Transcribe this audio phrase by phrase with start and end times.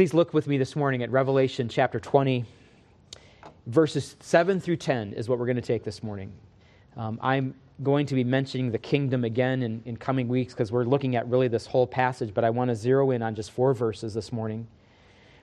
[0.00, 2.46] Please look with me this morning at Revelation chapter 20,
[3.66, 6.32] verses 7 through 10 is what we're going to take this morning.
[6.96, 10.84] Um, I'm going to be mentioning the kingdom again in, in coming weeks because we're
[10.84, 13.74] looking at really this whole passage, but I want to zero in on just four
[13.74, 14.66] verses this morning.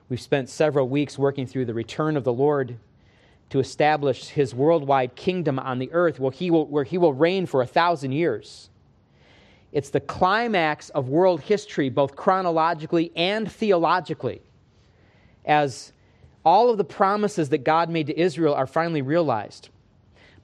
[0.08, 2.78] We've spent several weeks working through the return of the Lord
[3.50, 7.46] to establish his worldwide kingdom on the earth where he will, where he will reign
[7.46, 8.70] for a thousand years.
[9.70, 14.42] It's the climax of world history, both chronologically and theologically,
[15.44, 15.92] as
[16.44, 19.68] all of the promises that God made to Israel are finally realized.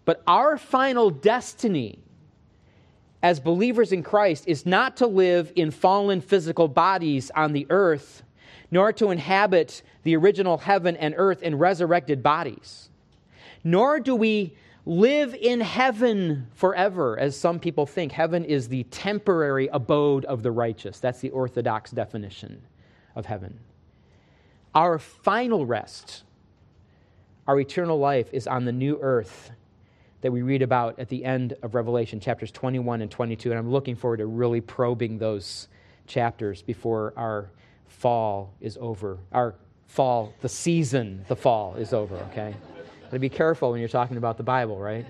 [0.05, 1.98] But our final destiny
[3.23, 8.23] as believers in Christ is not to live in fallen physical bodies on the earth,
[8.71, 12.91] nor to inhabit the original heaven and earth in resurrected bodies.
[13.63, 14.55] Nor do we
[14.85, 18.13] live in heaven forever, as some people think.
[18.13, 21.01] Heaven is the temporary abode of the righteous.
[21.01, 22.61] That's the orthodox definition
[23.16, 23.59] of heaven.
[24.74, 26.24] Our final rest,
[27.46, 29.52] our eternal life, is on the new earth
[30.21, 33.51] that we read about at the end of Revelation, chapters 21 and 22.
[33.51, 35.68] And I'm looking forward to really probing those
[36.07, 37.51] chapters before our
[37.87, 39.18] fall is over.
[39.32, 39.54] Our
[39.87, 42.54] fall, the season, the fall is over, okay?
[43.12, 45.06] to be careful when you're talking about the Bible, right?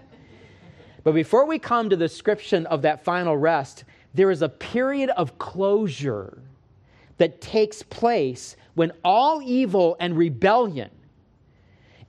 [1.05, 5.11] But before we come to the description of that final rest, there is a period
[5.11, 6.43] of closure
[7.19, 10.91] that takes place when all evil and rebellion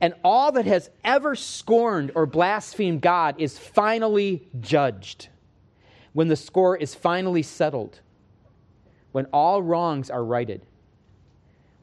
[0.02, 5.30] and all that has ever scorned or blasphemed God is finally judged.
[6.14, 8.00] When the score is finally settled,
[9.11, 10.66] when all wrongs are righted,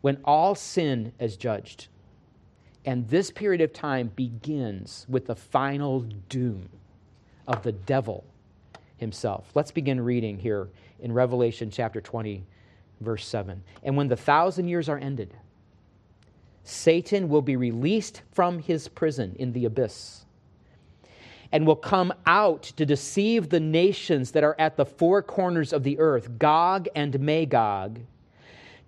[0.03, 1.89] when all sin is judged.
[2.85, 6.69] And this period of time begins with the final doom
[7.47, 8.25] of the devil
[8.97, 9.51] himself.
[9.55, 10.69] Let's begin reading here
[11.01, 12.45] in Revelation chapter 20,
[13.03, 13.63] verse 7.
[13.83, 15.35] And when the thousand years are ended,
[16.65, 20.25] Satan will be released from his prison in the abyss
[21.51, 25.83] and will come out to deceive the nations that are at the four corners of
[25.83, 28.01] the earth, Gog and Magog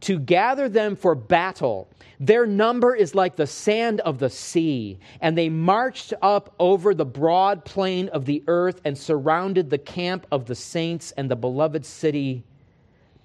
[0.05, 1.89] to gather them for battle.
[2.21, 4.99] Their number is like the sand of the sea.
[5.23, 10.27] And they marched up over the broad plain of the earth and surrounded the camp
[10.31, 12.45] of the saints and the beloved city.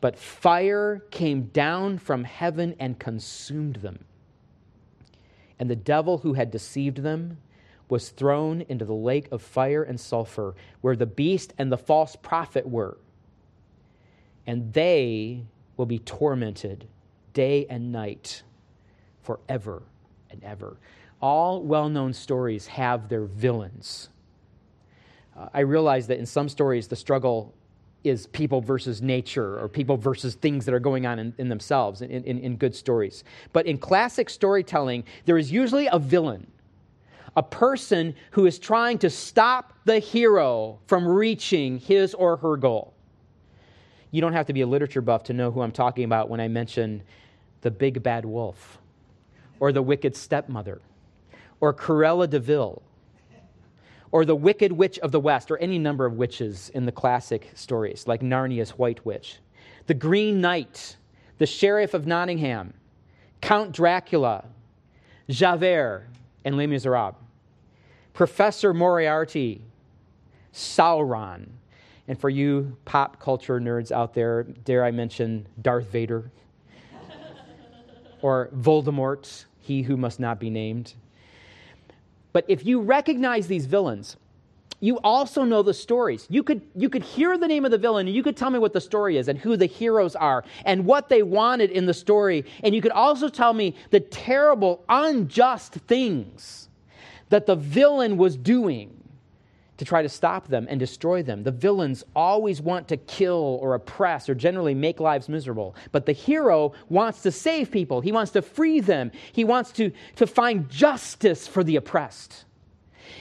[0.02, 4.06] But fire came down from heaven and consumed them.
[5.60, 7.38] And the devil who had deceived them
[7.90, 12.16] was thrown into the lake of fire and sulfur, where the beast and the false
[12.16, 12.98] prophet were.
[14.48, 15.44] And they
[15.76, 16.88] will be tormented
[17.34, 18.44] day and night
[19.22, 19.84] forever
[20.30, 20.78] and ever.
[21.22, 24.10] All well known stories have their villains.
[25.38, 27.54] Uh, I realize that in some stories, the struggle
[28.04, 32.02] is people versus nature or people versus things that are going on in, in themselves
[32.02, 33.24] in, in, in good stories.
[33.52, 36.50] But in classic storytelling, there is usually a villain,
[37.36, 42.94] a person who is trying to stop the hero from reaching his or her goal.
[44.12, 46.40] You don't have to be a literature buff to know who I'm talking about when
[46.40, 47.04] I mention
[47.62, 48.80] the big bad wolf,
[49.60, 50.82] or the wicked stepmother,
[51.60, 52.82] or Cruella de Vil,
[54.12, 57.52] or the wicked witch of the west, or any number of witches in the classic
[57.54, 59.40] stories, like Narnia's White Witch,
[59.88, 60.98] the Green Knight,
[61.38, 62.74] the Sheriff of Nottingham,
[63.42, 64.46] Count Dracula,
[65.30, 66.08] Javert,
[66.44, 67.16] and Les Miserables,
[68.14, 69.62] Professor Moriarty,
[70.54, 71.48] Sauron,
[72.08, 76.32] and for you pop culture nerds out there, dare I mention Darth Vader?
[78.22, 80.96] or Voldemort, he who must not be named.
[82.34, 84.18] But if you recognize these villains,
[84.82, 86.26] you also know the stories.
[86.30, 88.60] You could, you could hear the name of the villain and you could tell me
[88.60, 91.94] what the story is and who the heroes are and what they wanted in the
[91.94, 92.46] story.
[92.64, 96.70] And you could also tell me the terrible, unjust things
[97.30, 98.99] that the villain was doing
[99.80, 101.42] to try to stop them and destroy them.
[101.42, 105.74] The villains always want to kill or oppress or generally make lives miserable.
[105.94, 109.92] But the hero wants to save people, he wants to free them, he wants to,
[110.18, 112.44] to find justice for the oppressed.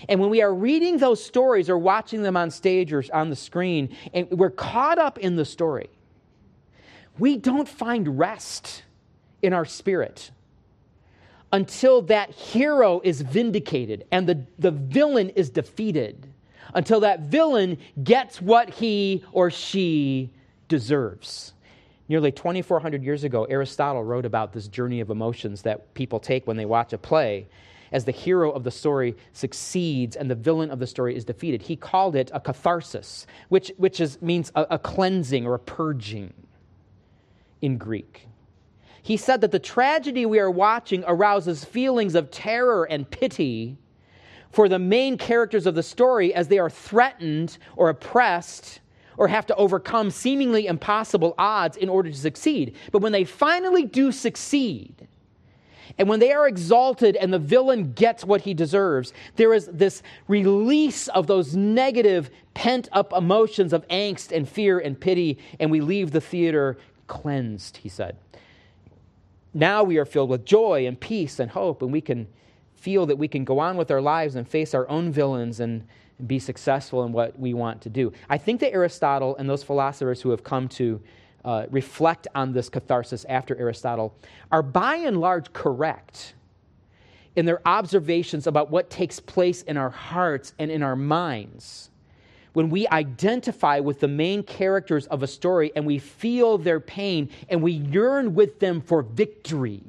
[0.08, 3.36] And when we are reading those stories or watching them on stage or on the
[3.36, 5.90] screen, and we're caught up in the story,
[7.20, 8.82] we don't find rest
[9.42, 10.32] in our spirit
[11.52, 16.26] until that hero is vindicated and the, the villain is defeated
[16.74, 20.30] until that villain gets what he or she
[20.68, 21.54] deserves.
[22.08, 26.56] Nearly 2,400 years ago, Aristotle wrote about this journey of emotions that people take when
[26.56, 27.48] they watch a play.
[27.92, 31.62] As the hero of the story succeeds and the villain of the story is defeated,
[31.62, 36.32] he called it a catharsis, which, which is, means a, a cleansing or a purging
[37.60, 38.26] in Greek.
[39.02, 43.78] He said that the tragedy we are watching arouses feelings of terror and pity
[44.50, 48.80] for the main characters of the story as they are threatened or oppressed
[49.16, 52.74] or have to overcome seemingly impossible odds in order to succeed.
[52.92, 55.08] But when they finally do succeed,
[55.98, 60.02] and when they are exalted and the villain gets what he deserves, there is this
[60.28, 65.80] release of those negative, pent up emotions of angst and fear and pity, and we
[65.80, 66.78] leave the theater
[67.08, 68.16] cleansed, he said.
[69.52, 72.28] Now we are filled with joy and peace and hope, and we can
[72.78, 75.86] feel that we can go on with our lives and face our own villains and
[76.26, 78.12] be successful in what we want to do.
[78.28, 81.00] I think that Aristotle and those philosophers who have come to
[81.44, 84.14] uh, reflect on this catharsis after Aristotle
[84.50, 86.34] are by and large correct
[87.36, 91.90] in their observations about what takes place in our hearts and in our minds
[92.54, 97.30] when we identify with the main characters of a story and we feel their pain
[97.48, 99.84] and we yearn with them for victory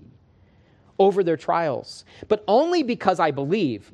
[0.99, 2.05] over their trials.
[2.27, 3.91] But only because I believe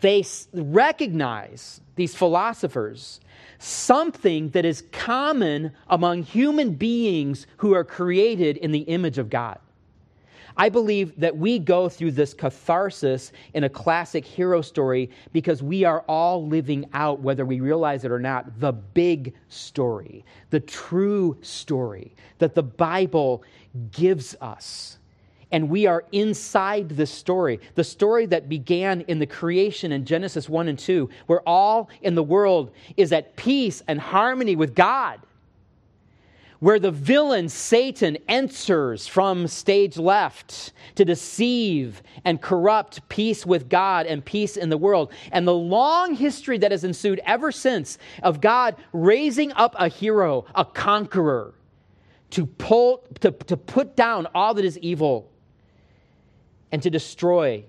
[0.00, 3.20] they recognize, these philosophers,
[3.58, 9.58] something that is common among human beings who are created in the image of God.
[10.56, 15.84] I believe that we go through this catharsis in a classic hero story because we
[15.84, 21.38] are all living out, whether we realize it or not, the big story, the true
[21.40, 23.42] story that the Bible
[23.92, 24.98] gives us
[25.52, 30.48] and we are inside the story, the story that began in the creation in Genesis
[30.48, 35.20] 1 and 2, where all in the world is at peace and harmony with God.
[36.60, 44.06] Where the villain Satan enters from stage left to deceive and corrupt peace with God
[44.06, 45.12] and peace in the world.
[45.32, 50.44] And the long history that has ensued ever since of God raising up a hero,
[50.54, 51.52] a conqueror,
[52.30, 55.31] to, pull, to, to put down all that is evil
[56.72, 57.64] and to destroy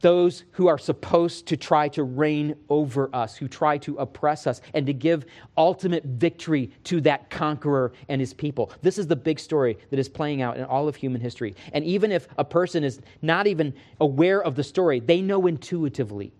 [0.00, 4.60] those who are supposed to try to reign over us, who try to oppress us,
[4.74, 5.26] and to give
[5.56, 8.70] ultimate victory to that conqueror and his people.
[8.82, 11.54] This is the big story that is playing out in all of human history.
[11.72, 16.32] And even if a person is not even aware of the story, they know intuitively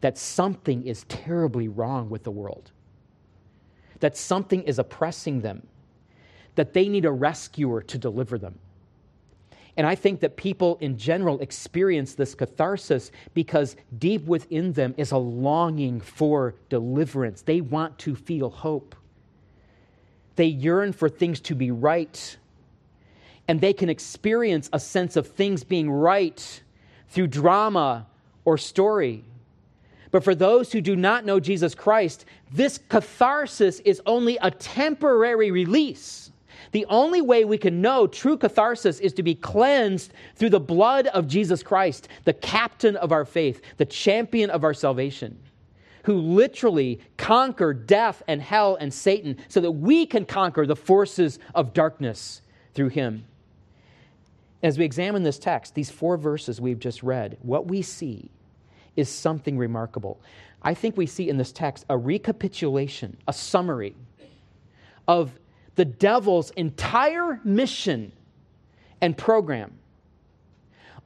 [0.00, 2.70] that something is terribly wrong with the world,
[4.00, 5.66] that something is oppressing them,
[6.54, 8.58] that they need a rescuer to deliver them.
[9.76, 15.12] And I think that people in general experience this catharsis because deep within them is
[15.12, 17.42] a longing for deliverance.
[17.42, 18.94] They want to feel hope.
[20.36, 22.36] They yearn for things to be right.
[23.46, 26.62] And they can experience a sense of things being right
[27.08, 28.06] through drama
[28.44, 29.24] or story.
[30.10, 35.50] But for those who do not know Jesus Christ, this catharsis is only a temporary
[35.50, 36.32] release
[36.72, 41.06] the only way we can know true catharsis is to be cleansed through the blood
[41.08, 45.38] of Jesus Christ, the captain of our faith, the champion of our salvation,
[46.04, 51.38] who literally conquered death and hell and Satan so that we can conquer the forces
[51.54, 52.42] of darkness
[52.74, 53.24] through him.
[54.62, 58.30] As we examine this text, these four verses we've just read, what we see
[58.96, 60.20] is something remarkable.
[60.62, 63.94] I think we see in this text a recapitulation, a summary
[65.08, 65.32] of
[65.76, 68.12] the devil's entire mission
[69.00, 69.78] and program.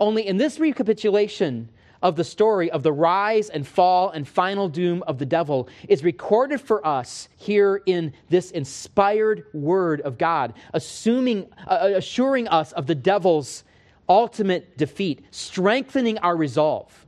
[0.01, 1.69] Only in this recapitulation
[2.03, 6.05] of the story of the rise and fall and final doom of the devil is
[6.05, 12.87] recorded for us here in this inspired word of God, assuming, uh, assuring us of
[12.87, 13.65] the devil's
[14.07, 17.07] ultimate defeat, strengthening our resolve,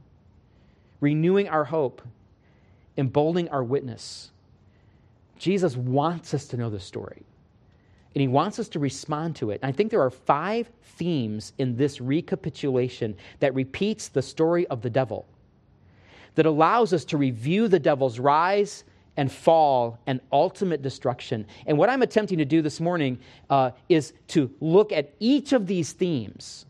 [1.00, 2.00] renewing our hope,
[2.96, 4.30] emboldening our witness.
[5.38, 7.26] Jesus wants us to know the story
[8.16, 9.60] and he wants us to respond to it.
[9.62, 14.80] And I think there are five themes in this recapitulation that repeats the story of
[14.80, 15.26] the devil,
[16.34, 18.84] that allows us to review the devil's rise
[19.18, 21.44] and fall and ultimate destruction.
[21.66, 23.18] And what I'm attempting to do this morning
[23.50, 26.64] uh, is to look at each of these themes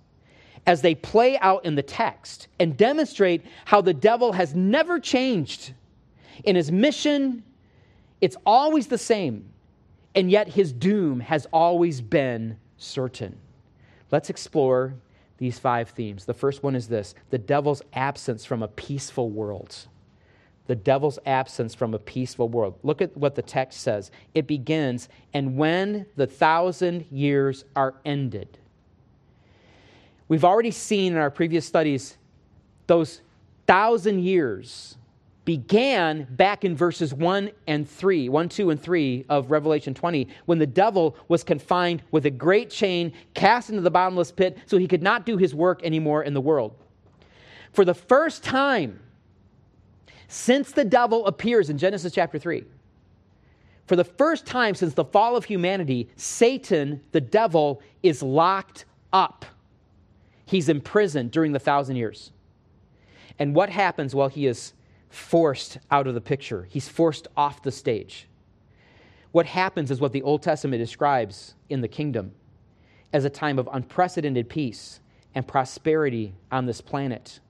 [0.66, 5.74] as they play out in the text and demonstrate how the devil has never changed
[6.42, 7.44] in his mission.
[8.20, 9.48] It's always the same
[10.16, 13.36] and yet his doom has always been certain.
[14.10, 14.94] Let's explore
[15.36, 16.24] these five themes.
[16.24, 19.76] The first one is this the devil's absence from a peaceful world.
[20.66, 22.76] The devil's absence from a peaceful world.
[22.82, 24.10] Look at what the text says.
[24.34, 28.58] It begins, and when the thousand years are ended.
[30.28, 32.16] We've already seen in our previous studies
[32.88, 33.20] those
[33.68, 34.96] thousand years
[35.46, 40.58] began back in verses 1 and 3, 1, 2, and 3 of Revelation 20, when
[40.58, 44.88] the devil was confined with a great chain, cast into the bottomless pit, so he
[44.88, 46.74] could not do his work anymore in the world.
[47.72, 49.00] For the first time
[50.28, 52.64] since the devil appears in Genesis chapter 3,
[53.86, 59.44] for the first time since the fall of humanity, Satan, the devil, is locked up.
[60.44, 62.32] He's imprisoned during the thousand years.
[63.38, 64.72] And what happens while he is
[65.08, 66.66] forced out of the picture.
[66.70, 68.28] He's forced off the stage.
[69.32, 72.32] What happens is what the Old Testament describes in the kingdom
[73.12, 75.00] as a time of unprecedented peace
[75.34, 77.40] and prosperity on this planet.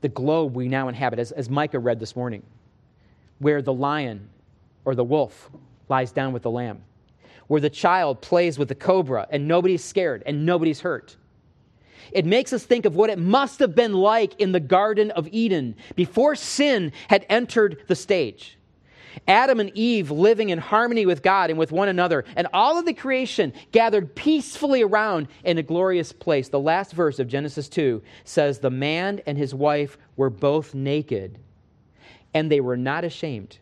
[0.00, 2.42] The globe we now inhabit, as, as Micah read this morning,
[3.38, 4.30] where the lion
[4.84, 5.50] or the wolf
[5.88, 6.82] lies down with the lamb,
[7.48, 11.16] where the child plays with the cobra and nobody's scared and nobody's hurt
[12.12, 15.28] it makes us think of what it must have been like in the Garden of
[15.30, 18.56] Eden before sin had entered the stage.
[19.26, 22.86] Adam and Eve living in harmony with God and with one another, and all of
[22.86, 26.48] the creation gathered peacefully around in a glorious place.
[26.48, 31.38] The last verse of Genesis 2 says, The man and his wife were both naked,
[32.34, 33.58] and they were not ashamed.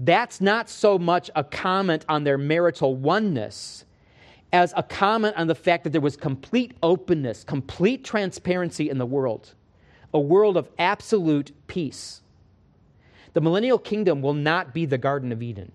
[0.00, 3.84] That's not so much a comment on their marital oneness
[4.52, 9.06] as a comment on the fact that there was complete openness, complete transparency in the
[9.06, 9.54] world,
[10.14, 12.22] a world of absolute peace.
[13.34, 15.72] The millennial kingdom will not be the Garden of Eden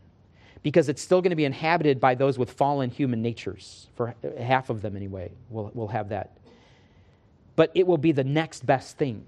[0.64, 3.90] because it's still going to be inhabited by those with fallen human natures.
[3.96, 6.38] For half of them, anyway, will will have that.
[7.56, 9.24] But it will be the next best thing.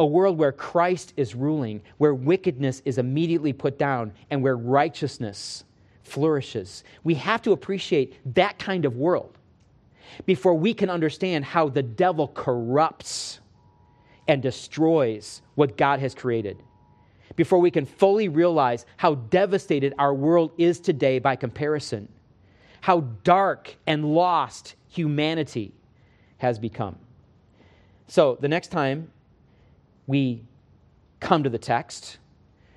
[0.00, 5.64] A world where Christ is ruling, where wickedness is immediately put down, and where righteousness
[6.08, 6.84] flourishes.
[7.04, 9.38] We have to appreciate that kind of world
[10.26, 13.40] before we can understand how the devil corrupts
[14.26, 16.62] and destroys what God has created.
[17.36, 22.08] Before we can fully realize how devastated our world is today by comparison,
[22.80, 25.72] how dark and lost humanity
[26.38, 26.96] has become.
[28.06, 29.10] So, the next time
[30.06, 30.42] we
[31.20, 32.18] come to the text,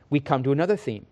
[0.10, 1.06] we come to another theme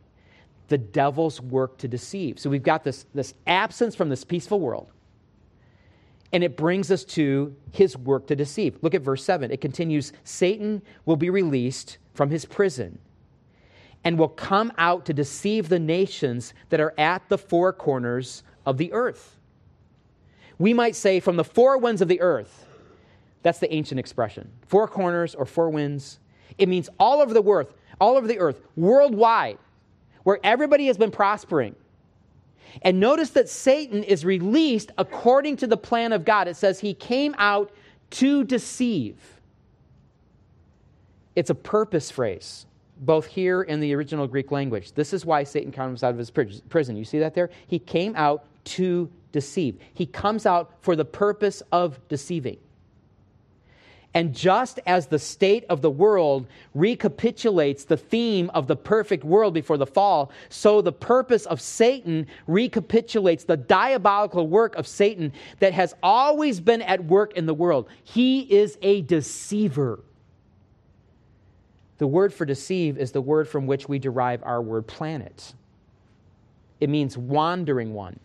[0.69, 2.39] the devil's work to deceive.
[2.39, 4.91] So we've got this, this absence from this peaceful world.
[6.31, 8.77] And it brings us to his work to deceive.
[8.81, 9.51] Look at verse 7.
[9.51, 12.99] It continues Satan will be released from his prison
[14.03, 18.77] and will come out to deceive the nations that are at the four corners of
[18.77, 19.38] the earth.
[20.59, 22.67] We might say, from the four winds of the earth.
[23.41, 24.51] That's the ancient expression.
[24.67, 26.19] Four corners or four winds.
[26.57, 29.57] It means all over the earth, all over the earth, worldwide
[30.23, 31.75] where everybody has been prospering.
[32.83, 36.47] And notice that Satan is released according to the plan of God.
[36.47, 37.71] It says he came out
[38.11, 39.17] to deceive.
[41.35, 42.65] It's a purpose phrase,
[42.99, 44.91] both here in the original Greek language.
[44.93, 46.95] This is why Satan comes out of his prison.
[46.95, 47.49] You see that there?
[47.67, 49.79] He came out to deceive.
[49.93, 52.57] He comes out for the purpose of deceiving.
[54.13, 59.53] And just as the state of the world recapitulates the theme of the perfect world
[59.53, 65.73] before the fall, so the purpose of Satan recapitulates the diabolical work of Satan that
[65.73, 67.87] has always been at work in the world.
[68.03, 69.99] He is a deceiver.
[71.99, 75.53] The word for deceive is the word from which we derive our word planet.
[76.79, 78.19] It means wandering one.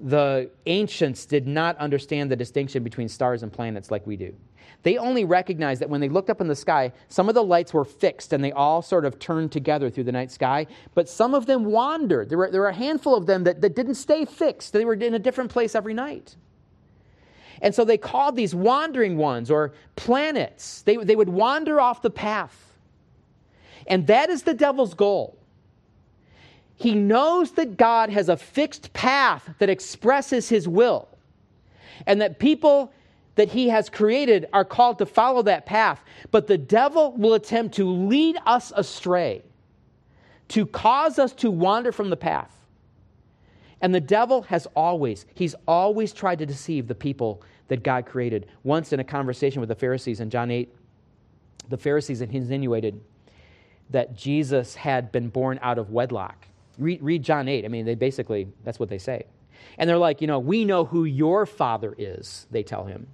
[0.00, 4.34] The ancients did not understand the distinction between stars and planets like we do.
[4.82, 7.72] They only recognized that when they looked up in the sky, some of the lights
[7.72, 11.34] were fixed and they all sort of turned together through the night sky, but some
[11.34, 12.28] of them wandered.
[12.28, 14.94] There were, there were a handful of them that, that didn't stay fixed, they were
[14.94, 16.36] in a different place every night.
[17.60, 20.82] And so they called these wandering ones or planets.
[20.82, 22.72] They, they would wander off the path.
[23.86, 25.38] And that is the devil's goal.
[26.74, 31.08] He knows that God has a fixed path that expresses his will,
[32.06, 32.92] and that people
[33.34, 36.02] that he has created are called to follow that path.
[36.30, 39.42] But the devil will attempt to lead us astray,
[40.48, 42.54] to cause us to wander from the path.
[43.80, 48.46] And the devil has always, he's always tried to deceive the people that God created.
[48.62, 50.72] Once in a conversation with the Pharisees in John 8,
[51.68, 53.00] the Pharisees insinuated
[53.90, 56.46] that Jesus had been born out of wedlock.
[56.78, 57.64] Read, read John 8.
[57.64, 59.24] I mean, they basically, that's what they say.
[59.78, 63.06] And they're like, you know, we know who your father is, they tell him.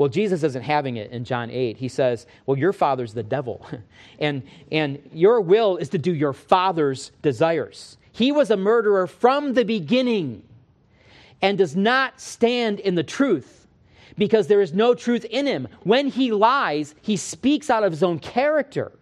[0.00, 1.76] Well, Jesus isn't having it in John 8.
[1.76, 3.66] He says, Well, your father's the devil,
[4.18, 4.42] and,
[4.72, 7.98] and your will is to do your father's desires.
[8.10, 10.42] He was a murderer from the beginning
[11.42, 13.66] and does not stand in the truth
[14.16, 15.68] because there is no truth in him.
[15.82, 18.92] When he lies, he speaks out of his own character.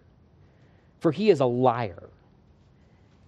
[0.98, 2.08] For he is a liar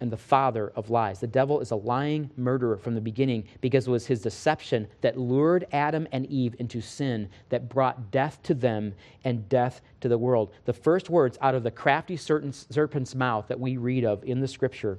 [0.00, 1.20] and the father of lies.
[1.20, 5.18] The devil is a lying murderer from the beginning because it was his deception that
[5.18, 10.18] lured Adam and Eve into sin that brought death to them and death to the
[10.18, 10.52] world.
[10.64, 14.48] The first words out of the crafty serpent's mouth that we read of in the
[14.48, 14.98] scripture,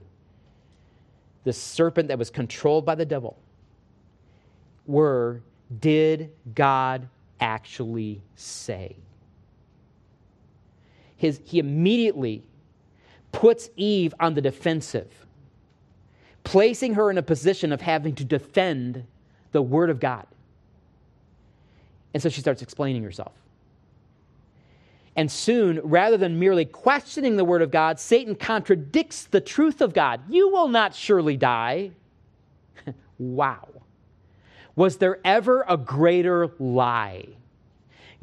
[1.43, 3.37] the serpent that was controlled by the devil,
[4.85, 5.41] were
[5.79, 7.07] Did God
[7.39, 8.95] actually say?
[11.17, 12.43] His, he immediately
[13.31, 15.11] puts Eve on the defensive,
[16.43, 19.05] placing her in a position of having to defend
[19.51, 20.25] the Word of God.
[22.13, 23.33] And so she starts explaining herself.
[25.15, 29.93] And soon, rather than merely questioning the Word of God, Satan contradicts the truth of
[29.93, 30.21] God.
[30.29, 31.91] You will not surely die.
[33.17, 33.67] wow.
[34.75, 37.27] Was there ever a greater lie?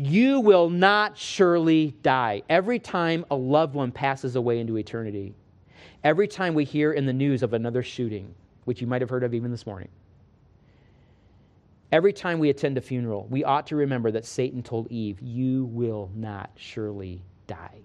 [0.01, 2.43] You will not surely die.
[2.49, 5.35] Every time a loved one passes away into eternity,
[6.05, 8.33] every time we hear in the news of another shooting,
[8.65, 9.89] which you might have heard of even this morning,
[11.91, 15.65] every time we attend a funeral, we ought to remember that Satan told Eve, You
[15.65, 17.81] will not surely die.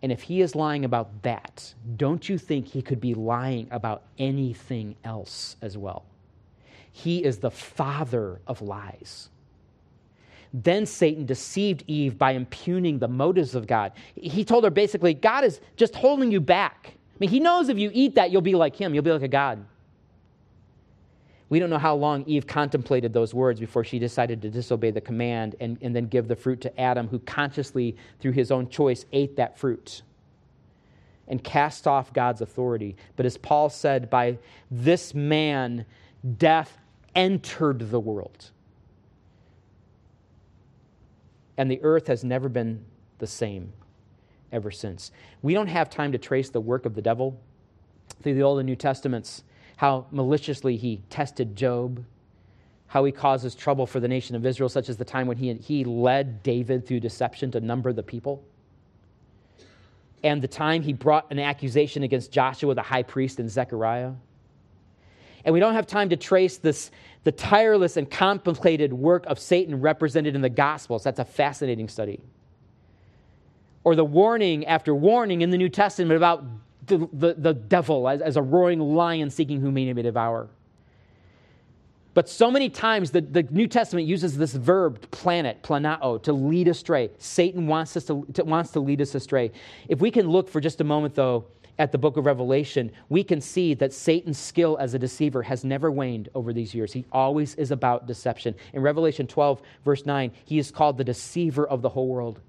[0.00, 4.04] And if he is lying about that, don't you think he could be lying about
[4.16, 6.04] anything else as well?
[6.92, 9.28] He is the father of lies.
[10.54, 13.92] Then Satan deceived Eve by impugning the motives of God.
[14.14, 16.94] He told her basically, God is just holding you back.
[16.94, 19.22] I mean, he knows if you eat that, you'll be like him, you'll be like
[19.22, 19.64] a God.
[21.50, 25.00] We don't know how long Eve contemplated those words before she decided to disobey the
[25.00, 29.06] command and, and then give the fruit to Adam, who consciously, through his own choice,
[29.12, 30.02] ate that fruit
[31.26, 32.96] and cast off God's authority.
[33.16, 34.38] But as Paul said, by
[34.70, 35.84] this man,
[36.36, 36.76] death
[37.14, 38.50] entered the world
[41.58, 42.82] and the earth has never been
[43.18, 43.72] the same
[44.52, 45.10] ever since.
[45.42, 47.38] We don't have time to trace the work of the devil
[48.22, 49.42] through the Old and New Testaments,
[49.76, 52.02] how maliciously he tested Job,
[52.86, 55.52] how he causes trouble for the nation of Israel, such as the time when he,
[55.54, 58.42] he led David through deception to number the people.
[60.24, 64.12] And the time he brought an accusation against Joshua, the high priest, and Zechariah.
[65.48, 66.90] And we don't have time to trace this,
[67.24, 71.02] the tireless and contemplated work of Satan represented in the Gospels.
[71.02, 72.20] That's a fascinating study.
[73.82, 76.44] Or the warning after warning in the New Testament about
[76.84, 80.50] the, the, the devil as, as a roaring lion seeking whom he may devour.
[82.12, 86.68] But so many times the, the New Testament uses this verb, planet, planao, to lead
[86.68, 87.08] astray.
[87.16, 89.52] Satan wants us to, to, wants to lead us astray.
[89.88, 91.46] If we can look for just a moment, though,
[91.78, 95.64] at the book of Revelation, we can see that Satan's skill as a deceiver has
[95.64, 96.92] never waned over these years.
[96.92, 98.54] He always is about deception.
[98.72, 102.40] In Revelation 12, verse 9, he is called the deceiver of the whole world.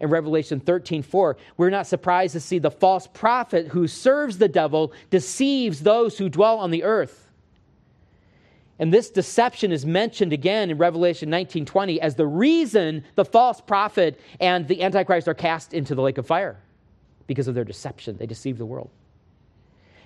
[0.00, 4.48] In Revelation 13, 4, we're not surprised to see the false prophet who serves the
[4.48, 7.30] devil deceives those who dwell on the earth.
[8.80, 14.18] And this deception is mentioned again in Revelation 19:20 as the reason the false prophet
[14.40, 16.58] and the antichrist are cast into the lake of fire
[17.26, 18.16] because of their deception.
[18.16, 18.90] They deceived the world.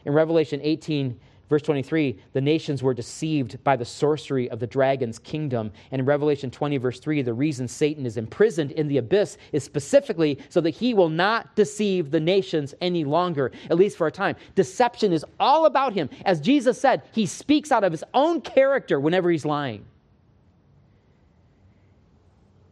[0.04, 5.18] In Revelation 18, verse 23, the nations were deceived by the sorcery of the dragon's
[5.18, 5.72] kingdom.
[5.90, 9.64] And in Revelation 20, verse 3, the reason Satan is imprisoned in the abyss is
[9.64, 14.12] specifically so that he will not deceive the nations any longer, at least for a
[14.12, 14.36] time.
[14.54, 16.08] Deception is all about him.
[16.24, 19.84] As Jesus said, he speaks out of his own character whenever he's lying.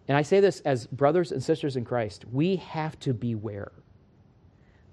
[0.09, 3.72] And I say this as brothers and sisters in Christ, we have to beware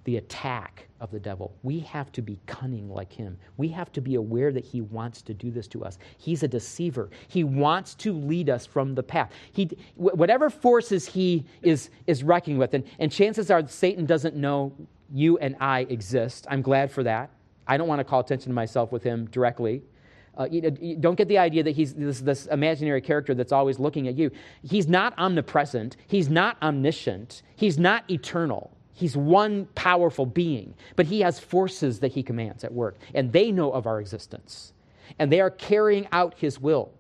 [0.03, 1.55] the attack of the devil.
[1.63, 3.37] We have to be cunning like him.
[3.57, 5.97] We have to be aware that he wants to do this to us.
[6.17, 7.09] He's a deceiver.
[7.27, 9.31] He wants to lead us from the path.
[9.51, 14.73] He, whatever forces he is, is reckoning with, and, and chances are Satan doesn't know
[15.13, 16.47] you and I exist.
[16.49, 17.29] I'm glad for that.
[17.67, 19.83] I don't want to call attention to myself with him directly.
[20.35, 23.77] Uh, you, you don't get the idea that he's this, this imaginary character that's always
[23.77, 24.31] looking at you.
[24.63, 25.95] He's not omnipresent.
[26.07, 27.43] He's not omniscient.
[27.55, 28.75] He's not eternal.
[28.93, 33.51] He's one powerful being, but he has forces that he commands at work, and they
[33.51, 34.73] know of our existence,
[35.17, 36.91] and they are carrying out his will.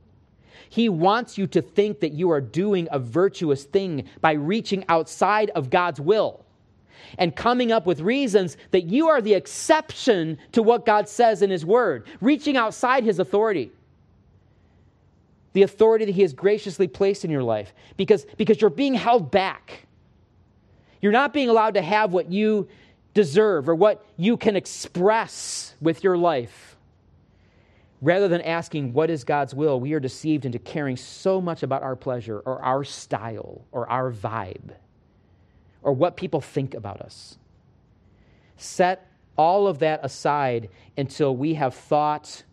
[0.69, 5.51] He wants you to think that you are doing a virtuous thing by reaching outside
[5.51, 6.43] of God's will
[7.19, 11.51] and coming up with reasons that you are the exception to what God says in
[11.51, 13.71] His Word, reaching outside His authority.
[15.53, 19.29] The authority that He has graciously placed in your life because, because you're being held
[19.29, 19.85] back
[21.03, 22.69] you're not being allowed to have what you
[23.13, 26.77] deserve or what you can express with your life.
[28.01, 29.81] Rather than asking, What is God's will?
[29.81, 34.13] we are deceived into caring so much about our pleasure or our style or our
[34.13, 34.75] vibe
[35.81, 37.37] or what people think about us.
[38.55, 42.43] set all of that aside until we have thought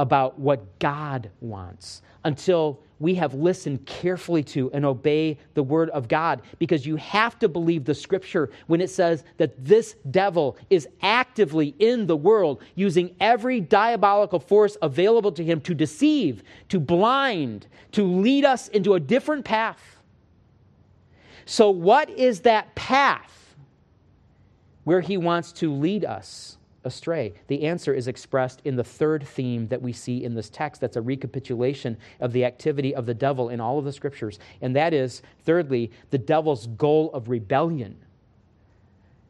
[0.00, 6.08] about what God wants, until we have listened carefully to and obey the word of
[6.08, 10.88] God because you have to believe the scripture when it says that this devil is
[11.02, 17.66] actively in the world using every diabolical force available to him to deceive, to blind,
[17.92, 19.96] to lead us into a different path.
[21.46, 23.54] So, what is that path
[24.84, 26.57] where he wants to lead us?
[26.84, 27.34] Astray?
[27.46, 30.80] The answer is expressed in the third theme that we see in this text.
[30.80, 34.38] That's a recapitulation of the activity of the devil in all of the scriptures.
[34.60, 37.96] And that is, thirdly, the devil's goal of rebellion.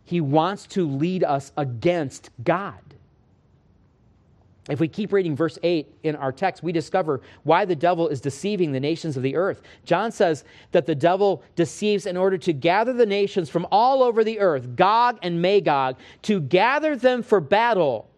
[0.05, 2.88] He wants to lead us against God.
[4.69, 8.21] If we keep reading verse 8 in our text, we discover why the devil is
[8.21, 9.63] deceiving the nations of the earth.
[9.85, 14.23] John says that the devil deceives in order to gather the nations from all over
[14.23, 18.11] the earth, Gog and Magog, to gather them for battle.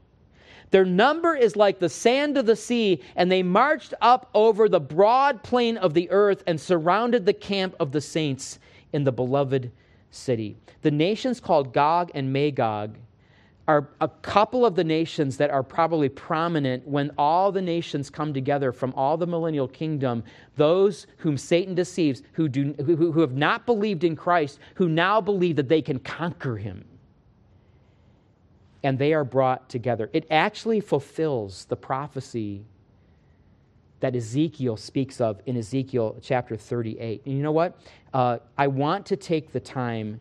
[0.72, 4.80] Their number is like the sand of the sea, and they marched up over the
[4.80, 8.58] broad plain of the earth and surrounded the camp of the saints
[8.92, 9.70] in the beloved
[10.10, 10.56] city.
[10.82, 12.96] The nations called Gog and Magog
[13.70, 18.34] are a couple of the nations that are probably prominent when all the nations come
[18.34, 20.24] together from all the millennial kingdom,
[20.56, 25.20] those whom Satan deceives, who, do, who, who have not believed in Christ, who now
[25.20, 26.84] believe that they can conquer him.
[28.82, 30.10] And they are brought together.
[30.12, 32.64] It actually fulfills the prophecy
[34.00, 37.22] that Ezekiel speaks of in Ezekiel chapter 38.
[37.24, 37.78] And you know what?
[38.12, 40.18] Uh, I want to take the time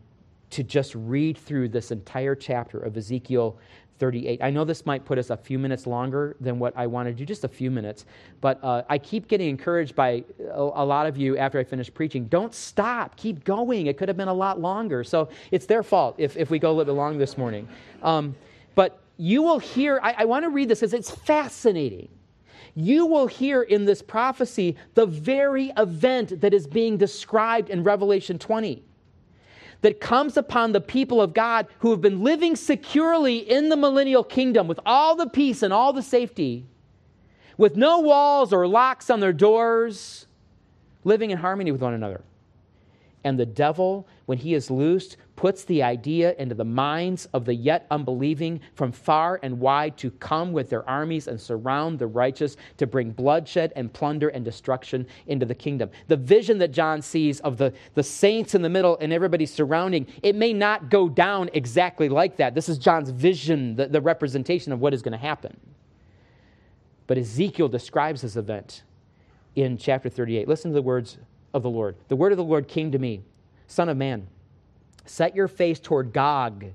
[0.50, 3.58] to just read through this entire chapter of Ezekiel
[4.00, 4.42] 38.
[4.42, 7.14] I know this might put us a few minutes longer than what I want to
[7.14, 8.06] do, just a few minutes,
[8.40, 11.92] but uh, I keep getting encouraged by a, a, lot of you after I finish
[11.92, 12.24] preaching.
[12.24, 13.86] Don't stop, keep going.
[13.86, 15.04] It could have been a lot longer.
[15.04, 17.68] So it's their fault if, if we go a little bit long this morning.
[18.02, 18.34] Um,
[18.74, 22.08] but you will hear, I, I want to read this because it's fascinating.
[22.74, 28.38] You will hear in this prophecy the very event that is being described in Revelation
[28.38, 28.82] 20
[29.82, 34.24] that comes upon the people of God who have been living securely in the millennial
[34.24, 36.66] kingdom with all the peace and all the safety,
[37.56, 40.26] with no walls or locks on their doors,
[41.04, 42.22] living in harmony with one another.
[43.24, 47.54] And the devil, when he is loosed, puts the idea into the minds of the
[47.54, 52.58] yet unbelieving from far and wide to come with their armies and surround the righteous
[52.76, 55.88] to bring bloodshed and plunder and destruction into the kingdom.
[56.08, 60.06] The vision that John sees of the, the saints in the middle and everybody surrounding,
[60.22, 62.54] it may not go down exactly like that.
[62.54, 65.58] This is John's vision, the, the representation of what is going to happen.
[67.06, 68.82] But Ezekiel describes this event
[69.56, 70.46] in chapter 38.
[70.46, 71.16] Listen to the words
[71.54, 71.96] of the Lord.
[72.08, 73.22] The word of the Lord came to me,
[73.68, 74.26] Son of man.
[75.10, 76.66] Set your face toward Gog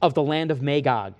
[0.00, 1.12] of the land of Magog,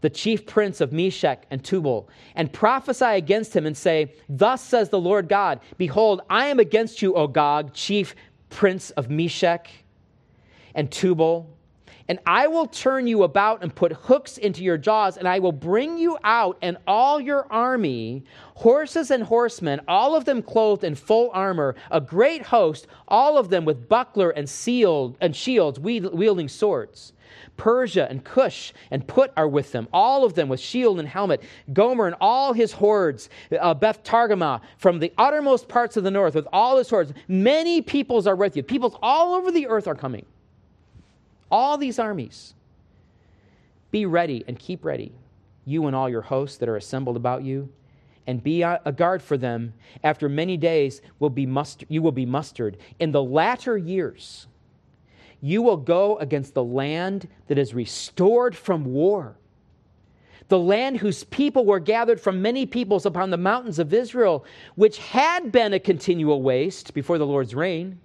[0.00, 4.90] the chief prince of Meshech and Tubal, and prophesy against him and say, Thus says
[4.90, 8.14] the Lord God, Behold, I am against you, O Gog, chief
[8.48, 9.68] prince of Meshech
[10.76, 11.55] and Tubal
[12.08, 15.52] and I will turn you about and put hooks into your jaws, and I will
[15.52, 20.94] bring you out and all your army, horses and horsemen, all of them clothed in
[20.94, 26.48] full armor, a great host, all of them with buckler and shield and shields, wielding
[26.48, 27.12] swords.
[27.56, 31.42] Persia and Cush and Put are with them, all of them with shield and helmet.
[31.72, 36.34] Gomer and all his hordes, uh, Beth Togarmah from the uttermost parts of the north
[36.34, 37.12] with all his hordes.
[37.28, 38.62] Many peoples are with you.
[38.62, 40.24] Peoples all over the earth are coming.
[41.50, 42.54] All these armies.
[43.90, 45.12] Be ready and keep ready,
[45.64, 47.68] you and all your hosts that are assembled about you,
[48.26, 49.72] and be a guard for them.
[50.02, 52.76] After many days will be muster- you will be mustered.
[52.98, 54.48] In the latter years,
[55.40, 59.36] you will go against the land that is restored from war
[60.48, 64.44] the land whose people were gathered from many peoples upon the mountains of Israel,
[64.76, 67.98] which had been a continual waste before the Lord's reign.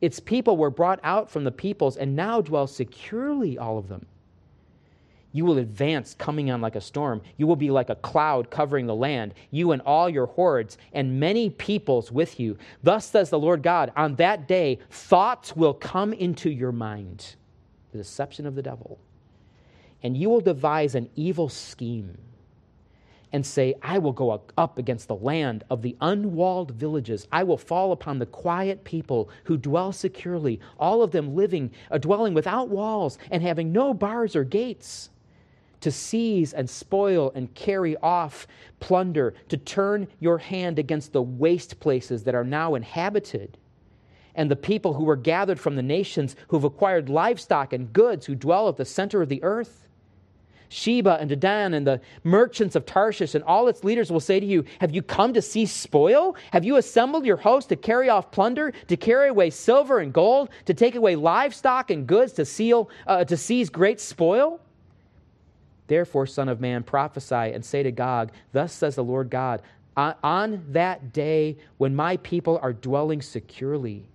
[0.00, 4.06] Its people were brought out from the peoples and now dwell securely, all of them.
[5.32, 7.20] You will advance, coming on like a storm.
[7.36, 11.20] You will be like a cloud covering the land, you and all your hordes, and
[11.20, 12.56] many peoples with you.
[12.82, 17.34] Thus says the Lord God On that day, thoughts will come into your mind,
[17.92, 18.98] the deception of the devil,
[20.02, 22.16] and you will devise an evil scheme
[23.32, 27.26] and say, I will go up against the land of the unwalled villages.
[27.30, 31.98] I will fall upon the quiet people who dwell securely, all of them living, a
[31.98, 35.10] dwelling without walls and having no bars or gates,
[35.80, 38.46] to seize and spoil and carry off
[38.80, 43.56] plunder, to turn your hand against the waste places that are now inhabited
[44.38, 48.36] and the people who were gathered from the nations who've acquired livestock and goods who
[48.36, 49.87] dwell at the center of the earth?
[50.68, 54.46] Sheba and Dedan and the merchants of Tarshish and all its leaders will say to
[54.46, 56.36] you, Have you come to see spoil?
[56.52, 60.50] Have you assembled your host to carry off plunder, to carry away silver and gold,
[60.66, 64.60] to take away livestock and goods, to, seal, uh, to seize great spoil?
[65.86, 69.62] Therefore, Son of Man, prophesy and say to Gog, Thus says the Lord God,
[69.96, 74.06] on that day when my people are dwelling securely,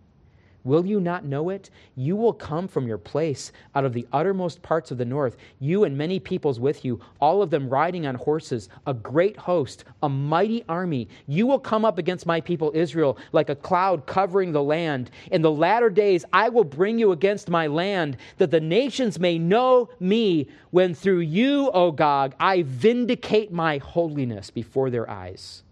[0.65, 1.69] Will you not know it?
[1.95, 5.83] You will come from your place out of the uttermost parts of the north, you
[5.83, 10.07] and many peoples with you, all of them riding on horses, a great host, a
[10.07, 11.09] mighty army.
[11.27, 15.11] You will come up against my people Israel like a cloud covering the land.
[15.31, 19.37] In the latter days, I will bring you against my land, that the nations may
[19.37, 25.63] know me when through you, O Gog, I vindicate my holiness before their eyes.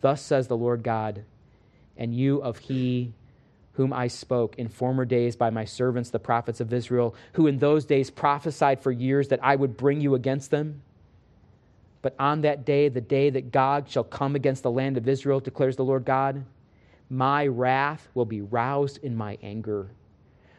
[0.00, 1.24] Thus says the Lord God,
[1.96, 3.12] and you of he
[3.78, 7.58] whom I spoke in former days by my servants, the prophets of Israel, who in
[7.58, 10.82] those days prophesied for years that I would bring you against them.
[12.02, 15.38] But on that day, the day that Gog shall come against the land of Israel,
[15.38, 16.44] declares the Lord God,
[17.08, 19.86] my wrath will be roused in my anger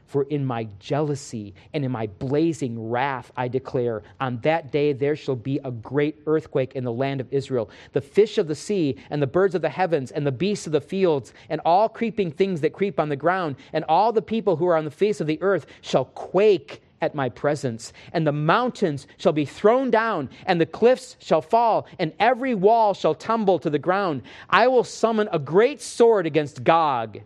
[0.10, 5.16] for in my jealousy and in my blazing wrath, I declare, on that day there
[5.16, 7.70] shall be a great earthquake in the land of Israel.
[7.94, 10.74] The fish of the sea, and the birds of the heavens, and the beasts of
[10.74, 14.56] the fields, and all creeping things that creep on the ground, and all the people
[14.56, 17.94] who are on the face of the earth shall quake at my presence.
[18.12, 22.96] And the mountains shall be thrown down, and the cliffs shall fall, and every wall
[22.96, 24.24] shall tumble to the ground.
[24.50, 27.20] I will summon a great sword against Gog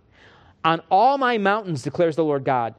[0.64, 2.76] on all my mountains, declares the Lord God.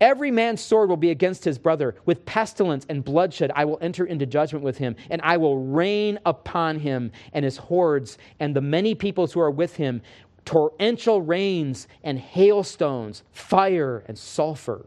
[0.00, 1.94] Every man's sword will be against his brother.
[2.04, 6.18] With pestilence and bloodshed, I will enter into judgment with him, and I will rain
[6.26, 10.02] upon him and his hordes and the many peoples who are with him
[10.44, 14.86] torrential rains and hailstones, fire and sulfur.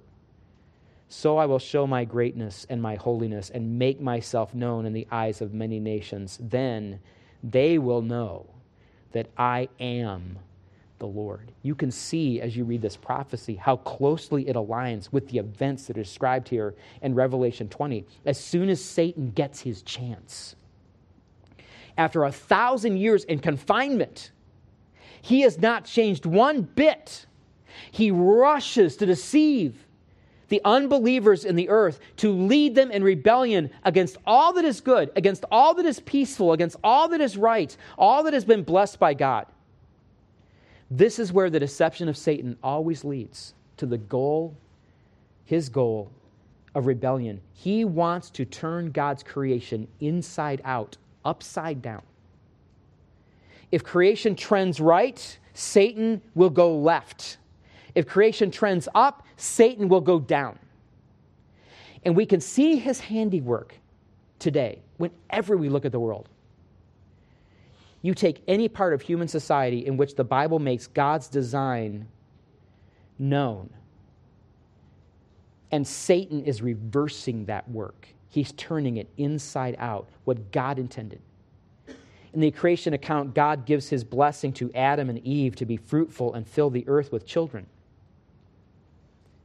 [1.09, 5.07] So I will show my greatness and my holiness and make myself known in the
[5.11, 6.39] eyes of many nations.
[6.41, 6.99] Then
[7.43, 8.45] they will know
[9.11, 10.37] that I am
[10.99, 11.51] the Lord.
[11.63, 15.85] You can see as you read this prophecy how closely it aligns with the events
[15.85, 18.05] that are described here in Revelation 20.
[18.25, 20.55] As soon as Satan gets his chance,
[21.97, 24.31] after a thousand years in confinement,
[25.21, 27.25] he has not changed one bit.
[27.91, 29.85] He rushes to deceive
[30.47, 35.11] the unbelievers in the earth to lead them in rebellion against all that is good,
[35.15, 38.99] against all that is peaceful, against all that is right, all that has been blessed
[38.99, 39.45] by God.
[40.91, 44.55] This is where the deception of Satan always leads to the goal,
[45.45, 46.11] his goal
[46.73, 47.41] of rebellion.
[47.53, 52.01] He wants to turn God's creation inside out, upside down.
[53.71, 57.37] If creation trends right, Satan will go left.
[57.93, 60.57] If creation trends up, Satan will go down.
[62.03, 63.75] And we can see his handiwork
[64.39, 66.29] today whenever we look at the world.
[68.01, 72.07] You take any part of human society in which the Bible makes God's design
[73.17, 73.69] known,
[75.71, 78.07] and Satan is reversing that work.
[78.29, 81.19] He's turning it inside out, what God intended.
[82.33, 86.35] In the creation account, God gives his blessing to Adam and Eve to be fruitful
[86.35, 87.65] and fill the earth with children.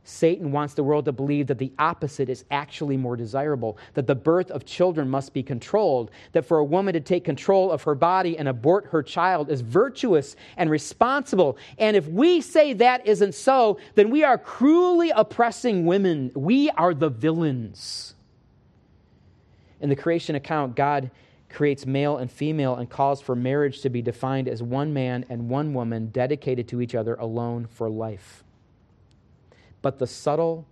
[0.04, 4.14] Satan wants the world to believe that the opposite is actually more desirable, that the
[4.14, 7.94] birth of children must be controlled, that for a woman to take control of her
[7.94, 11.56] body and abort her child is virtuous and responsible.
[11.78, 16.30] And if we say that isn't so, then we are cruelly oppressing women.
[16.34, 18.14] We are the villains.
[19.80, 21.10] In the creation account, God
[21.48, 25.48] creates male and female and calls for marriage to be defined as one man and
[25.48, 28.44] one woman dedicated to each other alone for life.
[29.84, 30.66] But the subtle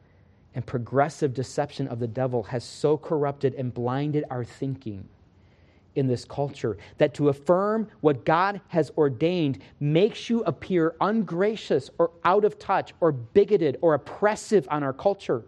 [0.55, 5.07] and progressive deception of the devil has so corrupted and blinded our thinking
[5.95, 12.13] in this culture that to affirm what God has ordained makes you appear ungracious or
[12.25, 15.43] out of touch or bigoted or oppressive on our culture.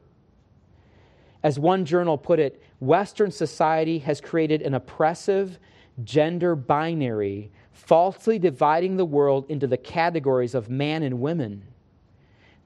[1.43, 5.59] As one journal put it, Western society has created an oppressive
[6.05, 11.63] gender binary, falsely dividing the world into the categories of man and women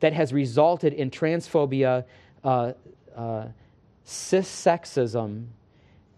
[0.01, 2.05] that has resulted in transphobia,
[2.45, 2.73] uh,
[3.17, 3.47] uh,
[4.07, 5.47] cissexism,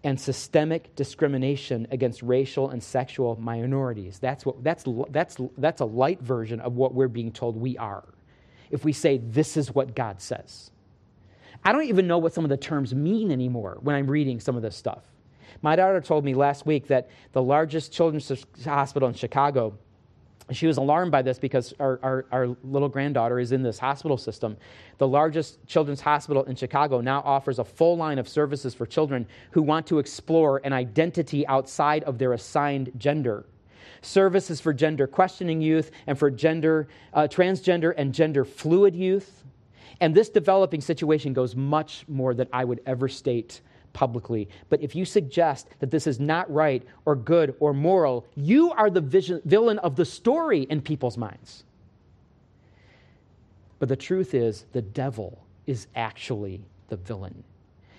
[0.03, 4.17] and systemic discrimination against racial and sexual minorities.
[4.19, 8.03] That's, what, that's, that's, that's a light version of what we're being told we are.
[8.71, 10.71] If we say, this is what God says.
[11.63, 14.55] I don't even know what some of the terms mean anymore when I'm reading some
[14.55, 15.03] of this stuff.
[15.61, 18.31] My daughter told me last week that the largest children's
[18.65, 19.77] hospital in Chicago
[20.51, 24.17] she was alarmed by this because our, our, our, little granddaughter is in this hospital
[24.17, 24.57] system.
[24.97, 29.27] The largest children's hospital in Chicago now offers a full line of services for children
[29.51, 33.45] who want to explore an identity outside of their assigned gender.
[34.01, 39.43] Services for gender questioning youth and for gender, uh, transgender and gender fluid youth.
[39.99, 43.61] And this developing situation goes much more than I would ever state
[43.93, 44.49] publicly.
[44.69, 48.89] But if you suggest that this is not right or good or moral, you are
[48.89, 51.63] the vision, villain of the story in people's minds.
[53.79, 57.43] But the truth is, the devil is actually the villain.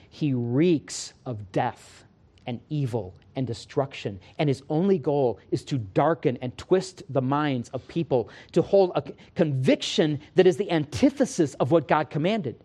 [0.09, 2.05] He reeks of death
[2.47, 4.21] and evil and destruction.
[4.39, 8.93] And his only goal is to darken and twist the minds of people to hold
[8.95, 9.03] a
[9.35, 12.57] conviction that is the antithesis of what God commanded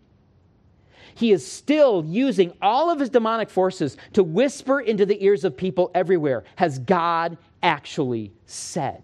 [1.18, 5.56] he is still using all of his demonic forces to whisper into the ears of
[5.56, 9.02] people everywhere Has God actually said?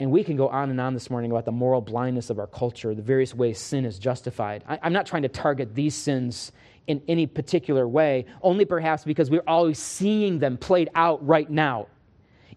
[0.00, 2.46] And we can go on and on this morning about the moral blindness of our
[2.48, 4.64] culture, the various ways sin is justified.
[4.68, 6.50] I, am not trying to target these sins
[6.88, 11.86] in any particular way, only perhaps because we're always seeing them played out right now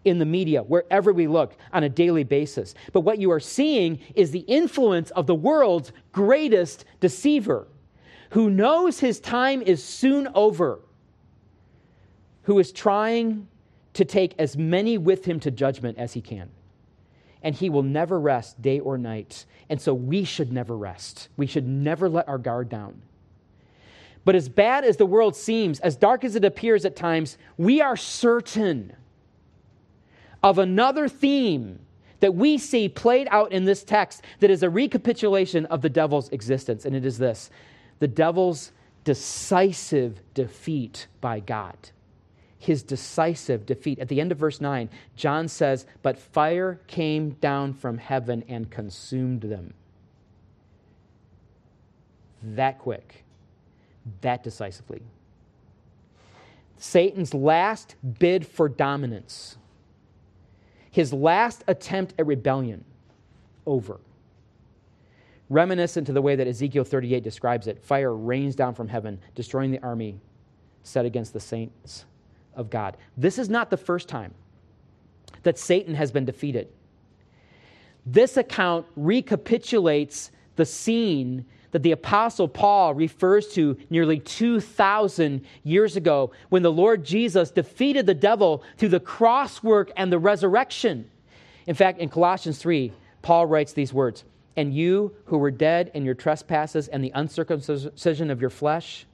[0.04, 2.74] in the media, wherever we look on a daily basis.
[2.92, 7.68] But what you are seeing is the influence of the world's greatest deceiver,
[8.30, 10.80] who knows his time is soon over,
[12.42, 13.46] who is trying
[13.94, 16.50] to take as many with him to judgment as he can.
[17.42, 19.44] And he will never rest day or night.
[19.68, 21.28] And so we should never rest.
[21.36, 23.02] We should never let our guard down.
[24.24, 27.80] But as bad as the world seems, as dark as it appears at times, we
[27.80, 28.94] are certain
[30.42, 31.78] of another theme
[32.20, 36.28] that we see played out in this text that is a recapitulation of the devil's
[36.30, 36.84] existence.
[36.84, 37.50] And it is this
[37.98, 38.72] the devil's
[39.04, 41.76] decisive defeat by God.
[42.58, 43.98] His decisive defeat.
[43.98, 48.70] At the end of verse 9, John says, But fire came down from heaven and
[48.70, 49.74] consumed them.
[52.40, 53.24] That quick,
[54.20, 55.02] that decisively.
[56.78, 59.56] Satan's last bid for dominance
[60.92, 62.84] his last attempt at rebellion
[63.66, 63.98] over.
[65.48, 69.70] Reminiscent to the way that Ezekiel 38 describes it fire rains down from heaven, destroying
[69.70, 70.20] the army
[70.84, 72.04] set against the saints
[72.54, 72.96] of God.
[73.16, 74.34] This is not the first time
[75.42, 76.68] that Satan has been defeated.
[78.04, 86.30] This account recapitulates the scene that the Apostle Paul refers to nearly 2,000 years ago
[86.50, 91.10] when the Lord Jesus defeated the devil through the cross work and the resurrection.
[91.66, 96.04] In fact, in Colossians 3, Paul writes these words And you who were dead in
[96.04, 99.06] your trespasses and the uncircumcision of your flesh,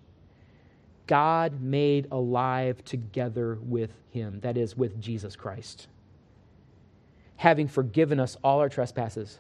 [1.07, 5.87] God made alive together with him, that is, with Jesus Christ,
[7.37, 9.39] having forgiven us all our trespasses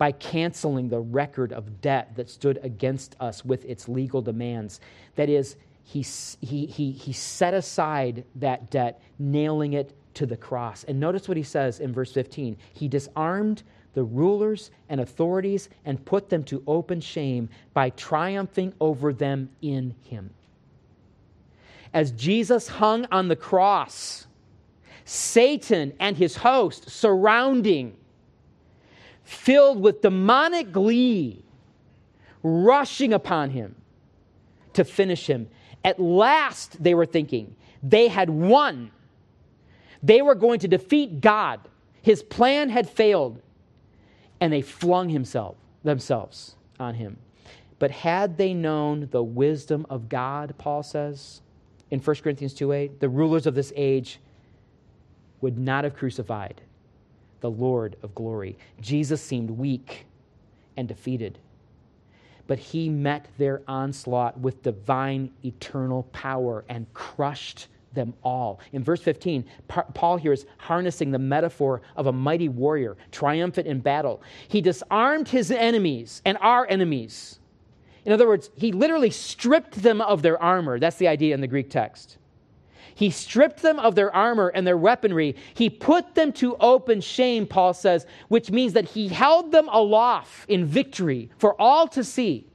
[0.00, 4.80] by canceling the record of debt that stood against us with its legal demands.
[5.16, 6.00] That is, he,
[6.40, 10.84] he, he, he set aside that debt, nailing it to the cross.
[10.84, 16.02] And notice what he says in verse 15 He disarmed the rulers and authorities and
[16.02, 20.30] put them to open shame by triumphing over them in him.
[21.92, 24.26] As Jesus hung on the cross,
[25.04, 27.98] Satan and his host surrounding
[29.24, 31.44] filled with demonic glee,
[32.42, 33.74] rushing upon him
[34.72, 35.48] to finish him.
[35.84, 38.90] At last, they were thinking, they had won.
[40.02, 41.60] They were going to defeat God.
[42.02, 43.40] His plan had failed,
[44.40, 47.18] and they flung himself, themselves on him.
[47.78, 51.40] But had they known the wisdom of God, Paul says
[51.90, 54.20] in 1 Corinthians 2 8, the rulers of this age
[55.40, 56.60] would not have crucified
[57.40, 58.56] the Lord of glory.
[58.80, 60.06] Jesus seemed weak
[60.76, 61.38] and defeated,
[62.46, 68.60] but he met their onslaught with divine eternal power and crushed them all.
[68.72, 73.80] In verse 15, Paul here is harnessing the metaphor of a mighty warrior, triumphant in
[73.80, 74.22] battle.
[74.48, 77.40] He disarmed his enemies and our enemies.
[78.04, 80.78] In other words, he literally stripped them of their armor.
[80.78, 82.16] That's the idea in the Greek text.
[82.94, 85.36] He stripped them of their armor and their weaponry.
[85.54, 90.48] He put them to open shame, Paul says, which means that he held them aloft
[90.48, 92.46] in victory for all to see.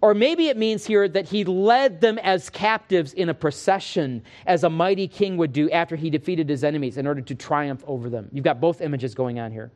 [0.00, 4.62] Or maybe it means here that he led them as captives in a procession, as
[4.62, 8.08] a mighty king would do after he defeated his enemies in order to triumph over
[8.08, 8.28] them.
[8.32, 9.72] You've got both images going on here.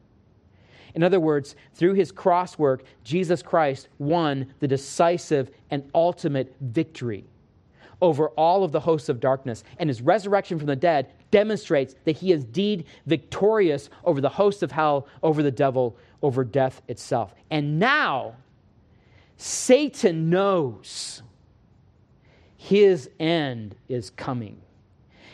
[0.95, 7.25] In other words, through his cross work, Jesus Christ won the decisive and ultimate victory
[8.03, 12.17] over all of the hosts of darkness, and his resurrection from the dead demonstrates that
[12.17, 17.33] he is indeed victorious over the hosts of hell, over the devil, over death itself.
[17.51, 18.35] And now,
[19.37, 21.23] Satan knows
[22.57, 24.61] his end is coming.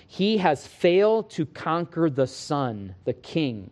[0.06, 3.70] He has failed to conquer the Son, the King,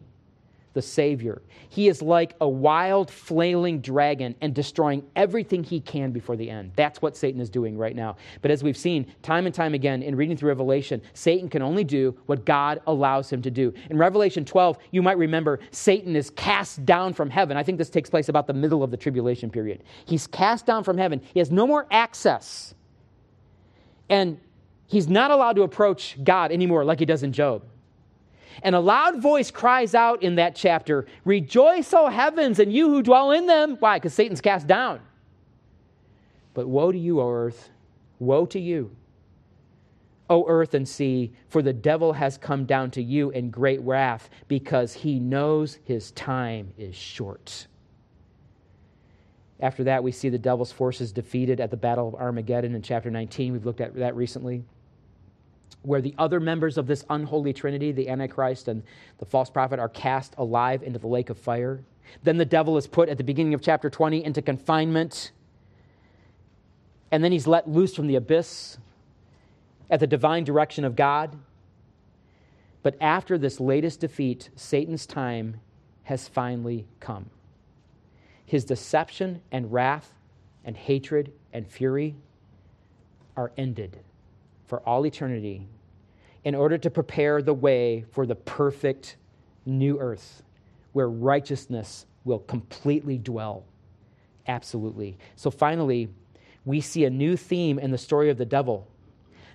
[0.77, 1.41] the Savior.
[1.71, 6.73] He is like a wild, flailing dragon and destroying everything he can before the end.
[6.77, 8.19] That's what Satan is doing right now.
[8.43, 11.83] But as we've seen time and time again in reading through Revelation, Satan can only
[11.83, 13.73] do what God allows him to do.
[13.89, 17.57] In Revelation 12, you might remember Satan is cast down from heaven.
[17.57, 19.83] I think this takes place about the middle of the tribulation period.
[20.05, 22.75] He's cast down from heaven, he has no more access.
[24.11, 24.39] And
[24.87, 27.65] he's not allowed to approach God anymore like he does in Job.
[28.63, 33.03] And a loud voice cries out in that chapter Rejoice, O heavens, and you who
[33.03, 33.77] dwell in them.
[33.81, 33.99] Why?
[33.99, 35.01] Because Satan's cast down.
[36.55, 37.71] But woe to you, O earth!
[38.19, 38.97] Woe to you,
[40.31, 44.31] O earth and sea, for the devil has come down to you in great wrath,
[44.49, 47.67] because he knows his time is short.
[49.61, 53.11] After that, we see the devil's forces defeated at the Battle of Armageddon in chapter
[53.11, 53.53] 19.
[53.53, 54.65] We've looked at that recently
[55.87, 58.83] where the other members of this unholy trinity, the Antichrist and
[59.19, 61.81] the false prophet, are cast alive into the lake of fire.
[62.25, 65.31] Then the devil is put at the beginning of chapter 20 into confinement.
[67.13, 68.79] And then he's let loose from the abyss
[69.89, 71.39] at the divine direction of God.
[72.83, 75.61] But after this latest defeat, Satan's time
[76.03, 77.31] has finally come.
[78.45, 80.13] His deception and wrath
[80.65, 82.17] and hatred and fury
[83.37, 83.99] are ended
[84.67, 85.69] for all eternity
[86.47, 89.17] in order to prepare the way for the perfect
[89.67, 90.45] new earth
[90.93, 93.65] where righteousness will completely dwell.
[94.47, 95.19] Absolutely.
[95.35, 96.09] So finally,
[96.65, 98.87] we see a new theme in the story of the devil,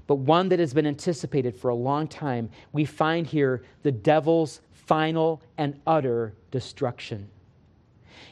[0.05, 2.49] but one that has been anticipated for a long time.
[2.73, 7.29] We find here the devil's final and utter destruction.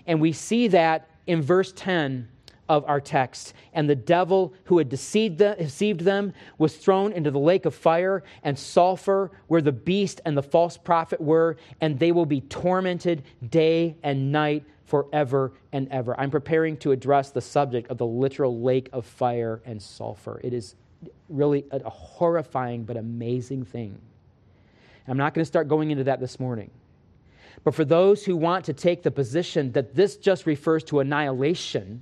[0.05, 2.28] And we see that in verse 10
[2.70, 3.53] of our text.
[3.74, 8.57] And the devil who had deceived them, was thrown into the lake of fire and
[8.57, 13.97] sulfur, where the beast and the false prophet were, and they will be tormented day
[14.03, 16.20] and night forever and ever.
[16.20, 20.39] I'm preparing to address the subject of the literal lake of fire and sulfur.
[20.43, 20.76] It is
[21.28, 23.99] really a horrifying but amazing thing.
[25.07, 26.70] I'm not going to start going into that this morning.
[27.63, 32.01] But for those who want to take the position that this just refers to annihilation,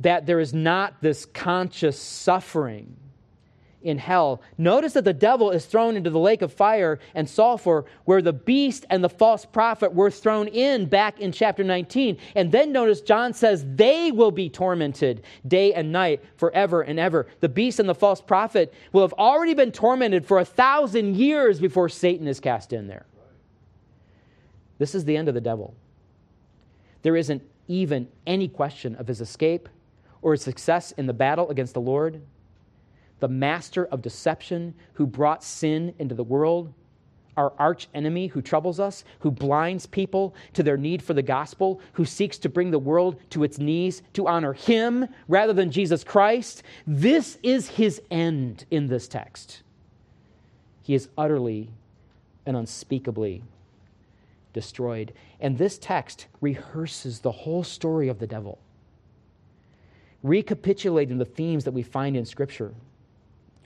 [0.00, 2.96] that there is not this conscious suffering
[3.82, 4.42] in hell.
[4.56, 8.32] Notice that the devil is thrown into the lake of fire and sulfur, where the
[8.32, 12.18] beast and the false prophet were thrown in back in chapter 19.
[12.34, 17.26] And then notice John says they will be tormented day and night forever and ever.
[17.40, 21.60] The beast and the false prophet will have already been tormented for a thousand years
[21.60, 23.06] before Satan is cast in there.
[24.78, 25.74] This is the end of the devil.
[27.02, 29.68] There isn't even any question of his escape
[30.22, 32.20] or his success in the battle against the Lord,
[33.20, 36.72] the master of deception who brought sin into the world,
[37.36, 41.80] our arch enemy who troubles us, who blinds people to their need for the gospel,
[41.92, 46.02] who seeks to bring the world to its knees to honor him rather than Jesus
[46.02, 46.64] Christ.
[46.86, 49.62] This is his end in this text.
[50.82, 51.70] He is utterly
[52.44, 53.42] and unspeakably
[54.52, 55.12] destroyed.
[55.38, 58.58] And this text rehearses the whole story of the devil
[60.22, 62.74] recapitulating the themes that we find in Scripture.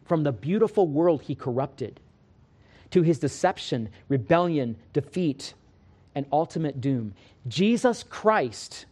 [0.05, 2.01] From the beautiful world he corrupted
[2.91, 5.55] to his deception, rebellion, defeat,
[6.15, 7.15] and ultimate doom.
[7.49, 8.85] Jesus Christ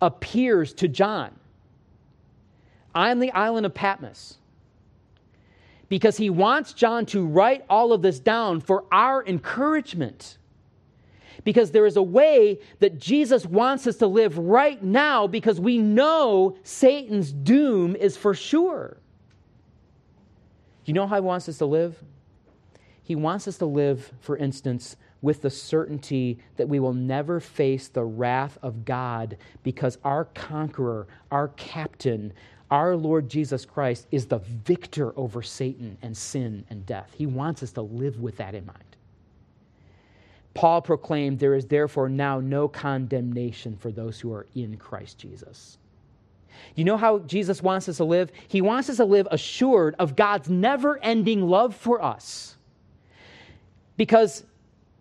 [0.00, 1.34] appears to John
[2.94, 4.36] on the island of Patmos
[5.88, 10.36] because he wants John to write all of this down for our encouragement
[11.44, 15.78] because there is a way that Jesus wants us to live right now because we
[15.78, 18.96] know Satan's doom is for sure.
[20.84, 22.02] You know how he wants us to live?
[23.02, 27.88] He wants us to live, for instance, with the certainty that we will never face
[27.88, 32.32] the wrath of God because our conqueror, our captain,
[32.70, 37.10] our Lord Jesus Christ is the victor over Satan and sin and death.
[37.16, 38.91] He wants us to live with that in mind.
[40.54, 45.78] Paul proclaimed, There is therefore now no condemnation for those who are in Christ Jesus.
[46.74, 48.30] You know how Jesus wants us to live?
[48.48, 52.56] He wants us to live assured of God's never ending love for us.
[53.96, 54.44] Because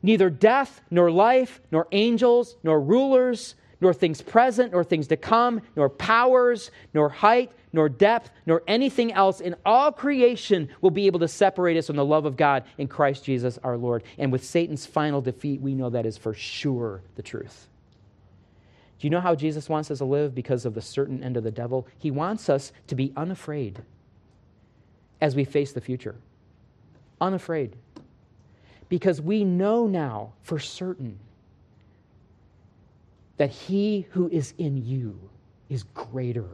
[0.01, 5.61] neither death, nor life, nor angels, nor rulers, nor things present, nor things to come,
[5.75, 11.19] nor powers, nor height, nor depth, nor anything else in all creation will be able
[11.19, 14.03] to separate us from the love of God in Christ Jesus our Lord.
[14.17, 17.67] And with Satan's final defeat, we know that is for sure the truth.
[18.99, 21.43] Do you know how Jesus wants us to live because of the certain end of
[21.43, 21.87] the devil?
[21.97, 23.81] He wants us to be unafraid
[25.19, 26.15] as we face the future.
[27.19, 27.75] Unafraid.
[28.89, 31.17] Because we know now for certain
[33.37, 35.17] that he who is in you
[35.69, 36.49] is greater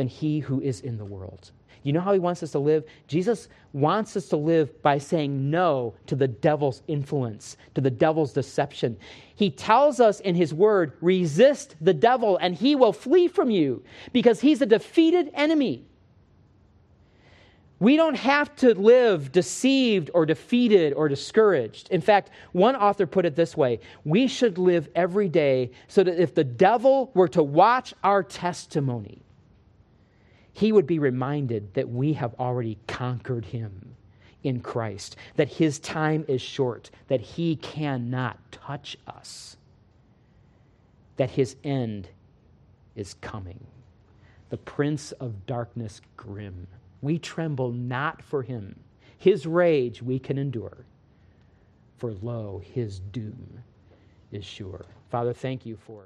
[0.00, 1.50] than he who is in the world.
[1.82, 2.84] You know how he wants us to live?
[3.06, 8.32] Jesus wants us to live by saying no to the devil's influence, to the devil's
[8.32, 8.96] deception.
[9.34, 13.82] He tells us in his word, resist the devil and he will flee from you
[14.14, 15.84] because he's a defeated enemy.
[17.78, 21.90] We don't have to live deceived or defeated or discouraged.
[21.90, 26.18] In fact, one author put it this way we should live every day so that
[26.18, 29.22] if the devil were to watch our testimony,
[30.52, 33.94] he would be reminded that we have already conquered him
[34.42, 39.56] in Christ, that his time is short, that he cannot touch us,
[41.16, 42.08] that his end
[42.96, 43.66] is coming.
[44.48, 46.66] The prince of darkness grim
[47.02, 48.78] we tremble not for him.
[49.16, 50.84] His rage we can endure,
[51.98, 53.62] for lo, his doom
[54.32, 54.86] is sure.
[55.10, 56.04] Father, thank you for